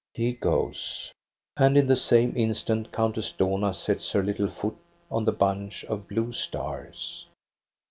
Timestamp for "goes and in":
0.33-1.85